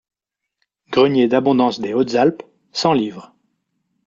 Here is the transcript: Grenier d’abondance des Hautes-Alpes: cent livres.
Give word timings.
Grenier 0.89 1.27
d’abondance 1.27 1.79
des 1.79 1.93
Hautes-Alpes: 1.93 2.41
cent 2.73 2.93
livres. 2.93 3.35